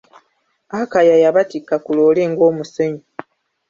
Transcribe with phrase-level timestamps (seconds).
[0.79, 3.03] Akaya yabatikka ku loole ng'omusenyu.